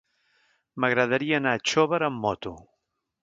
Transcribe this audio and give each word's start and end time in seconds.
M'agradaria 0.85 1.37
anar 1.41 1.53
a 1.57 1.61
Xóvar 1.73 2.01
amb 2.07 2.25
moto. 2.27 2.55